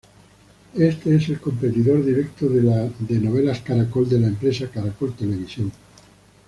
[0.73, 5.71] Este es el competidor directo de Novelas Caracol de la empresa Caracol Televisión.